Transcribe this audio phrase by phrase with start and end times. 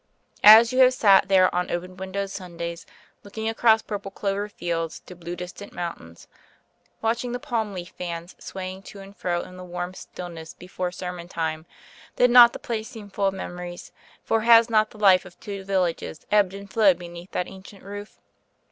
[0.43, 2.87] As you have sat there on open windowed Sundays,
[3.23, 6.27] looking across purple clover fields to blue distant mountains,
[7.03, 11.27] watching the palm leaf fans swaying to and fro in the warm stillness before sermon
[11.27, 11.67] time,
[12.15, 13.91] did not the place seem full of memories,
[14.23, 18.17] for has not the life of two villages ebbed and flowed beneath that ancient roof?